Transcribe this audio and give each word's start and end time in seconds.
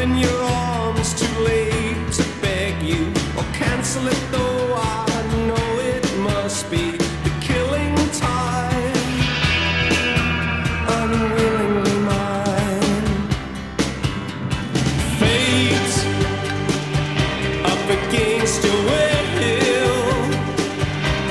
in 0.00 0.16
your 0.16 0.42
arms 0.42 1.12
too 1.14 1.40
late 1.40 2.12
to 2.12 2.24
beg 2.40 2.82
you. 2.82 3.12
Or 3.36 3.44
cancel 3.52 4.06
it 4.08 4.22
though 4.30 4.74
I 4.74 5.06
know 5.46 5.78
it 5.92 6.04
must 6.18 6.70
be 6.70 6.92
the 7.26 7.32
killing 7.40 7.94
time. 8.12 8.96
Unwillingly 10.98 11.98
mine. 12.10 13.08
Fate 15.18 15.96
up 17.72 17.84
against 17.98 18.64
your 18.64 18.80
will. 18.88 19.18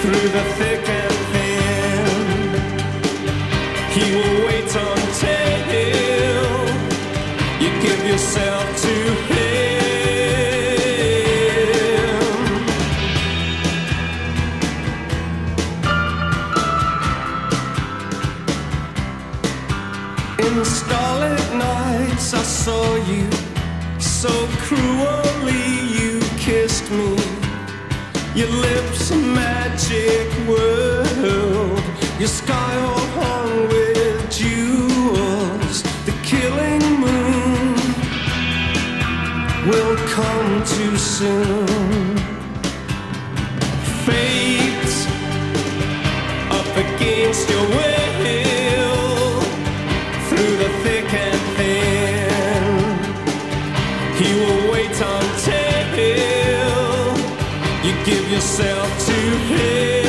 Through 0.00 0.28
the 0.36 0.44
thick 0.58 0.84
and 1.00 1.18
thin. 1.32 2.16
He 3.94 4.04
will 4.14 4.46
wait 4.46 4.76
on 4.76 4.99
In 20.50 20.64
starlit 20.64 21.54
nights, 21.54 22.34
I 22.34 22.42
saw 22.42 22.96
you 23.06 23.30
so 24.00 24.32
cruelly. 24.64 25.64
You 25.96 26.18
kissed 26.38 26.90
me. 26.90 27.14
Your 28.34 28.48
lips 28.48 29.12
a 29.12 29.16
magic 29.16 30.28
world. 30.48 31.80
Your 32.18 32.28
sky 32.28 32.72
all 32.88 33.06
hung 33.20 33.68
with 33.68 34.28
jewels. 34.28 35.84
The 36.04 36.14
killing 36.24 36.84
moon 37.04 37.74
will 39.70 39.96
come 40.08 40.64
too 40.64 40.96
soon. 40.98 41.79
He 54.20 54.34
will 54.34 54.70
wait 54.70 54.90
until 54.90 55.70
you 57.82 58.04
give 58.04 58.30
yourself 58.30 59.06
to 59.06 59.12
him. 59.12 59.99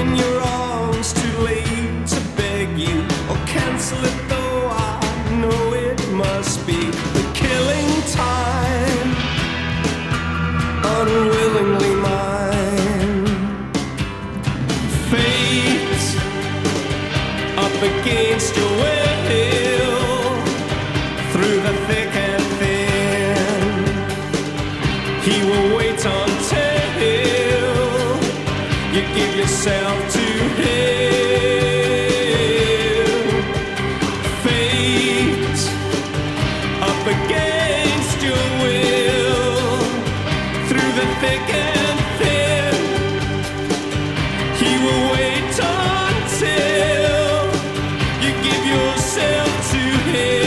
In 0.00 0.16
your 0.16 0.40
arms. 0.40 1.12
Too 1.12 1.36
late 1.48 2.06
to 2.14 2.20
beg 2.36 2.68
you 2.78 2.96
or 3.30 3.38
cancel 3.46 4.02
it, 4.10 4.16
though 4.28 4.62
I 4.92 5.00
know 5.42 5.62
it 5.74 6.00
must 6.12 6.66
be 6.66 6.80
the 7.16 7.24
killing 7.42 7.90
time. 8.22 9.08
Unwillingly 10.98 11.89
give 29.20 29.36
yourself 29.36 29.96
to 30.12 30.26
him. 30.60 31.90
Fate 34.44 35.62
up 36.90 37.02
against 37.16 38.18
your 38.28 38.46
will 38.62 39.78
through 40.68 40.92
the 41.00 41.06
thick 41.20 41.46
and 41.52 41.98
thin. 42.18 42.74
He 44.62 44.72
will 44.84 45.04
wait 45.16 45.56
until 45.92 47.40
you 48.24 48.30
give 48.46 48.64
yourself 48.74 49.50
to 49.72 49.82
him. 50.12 50.39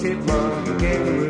chipmunk 0.00 0.78
game. 0.80 1.27